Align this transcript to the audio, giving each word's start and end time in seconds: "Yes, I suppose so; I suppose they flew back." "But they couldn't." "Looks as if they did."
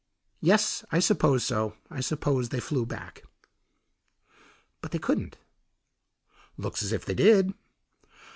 "Yes, 0.39 0.83
I 0.91 0.97
suppose 0.97 1.43
so; 1.45 1.77
I 1.91 1.99
suppose 1.99 2.49
they 2.49 2.59
flew 2.59 2.87
back." 2.87 3.21
"But 4.81 4.89
they 4.89 4.97
couldn't." 4.97 5.37
"Looks 6.57 6.81
as 6.81 6.91
if 6.91 7.05
they 7.05 7.13
did." 7.13 7.53